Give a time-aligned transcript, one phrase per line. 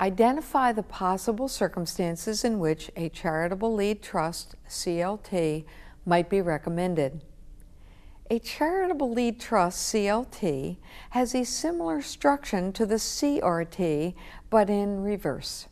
[0.00, 5.64] Identify the possible circumstances in which a charitable lead trust CLT
[6.04, 7.22] might be recommended.
[8.30, 10.78] A charitable lead trust CLT
[11.10, 14.14] has a similar structure to the CRT
[14.48, 15.68] but in reverse.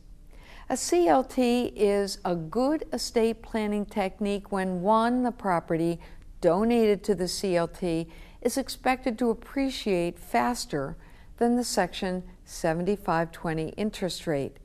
[0.69, 5.99] A CLT is a good estate planning technique when one, the property
[6.41, 8.07] donated to the CLT
[8.43, 10.97] is expected to appreciate faster
[11.39, 14.57] than the Section 7520 interest rate.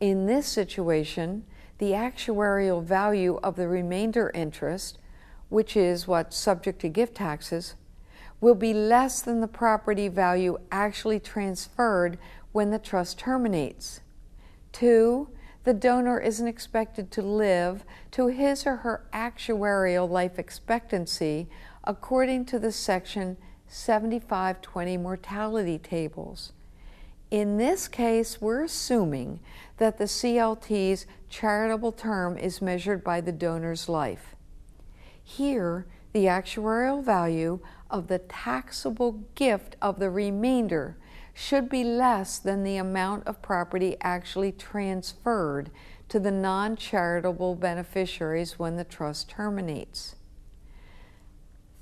[0.00, 1.44] In this situation,
[1.76, 4.98] the actuarial value of the remainder interest,
[5.50, 7.74] which is what's subject to gift taxes,
[8.40, 12.18] will be less than the property value actually transferred
[12.52, 14.00] when the trust terminates.
[14.72, 15.28] Two,
[15.64, 21.48] the donor isn't expected to live to his or her actuarial life expectancy
[21.84, 23.36] according to the Section
[23.68, 26.52] 7520 mortality tables.
[27.30, 29.40] In this case, we're assuming
[29.76, 34.34] that the CLT's charitable term is measured by the donor's life.
[35.22, 40.96] Here, the actuarial value of the taxable gift of the remainder
[41.32, 45.70] should be less than the amount of property actually transferred
[46.08, 50.16] to the non charitable beneficiaries when the trust terminates.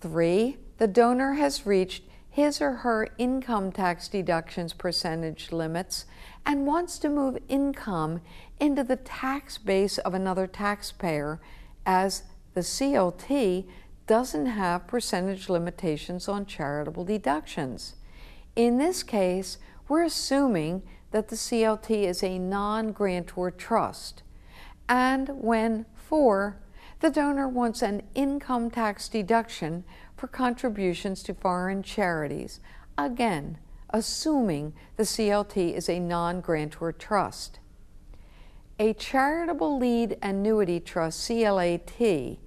[0.00, 2.02] Three, the donor has reached
[2.38, 6.06] his or her income tax deductions percentage limits
[6.46, 8.20] and wants to move income
[8.60, 11.40] into the tax base of another taxpayer,
[11.84, 12.22] as
[12.54, 13.66] the CLT
[14.06, 17.96] doesn't have percentage limitations on charitable deductions.
[18.54, 19.58] In this case,
[19.88, 24.22] we're assuming that the CLT is a non grantor trust.
[24.88, 26.60] And when, four,
[27.00, 29.82] the donor wants an income tax deduction
[30.18, 32.58] for contributions to foreign charities,
[32.98, 33.56] again,
[33.90, 37.60] assuming the CLT is a non grantor trust.
[38.80, 42.38] A charitable lead annuity trust, CLAT,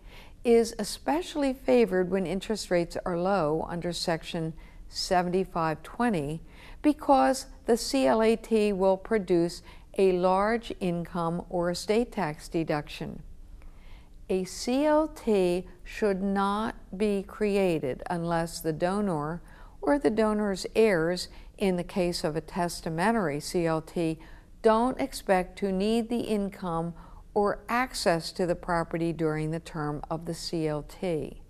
[0.43, 4.53] is especially favored when interest rates are low under Section
[4.89, 6.41] 7520
[6.81, 9.61] because the CLAT will produce
[9.97, 13.23] a large income or estate tax deduction
[14.31, 19.41] a CLT should not be created unless the donor
[19.81, 21.27] or the donor's heirs,
[21.57, 24.17] in the case of a testamentary CLT,
[24.61, 26.93] don't expect to need the income
[27.33, 31.40] or access to the property during the term of the CLT.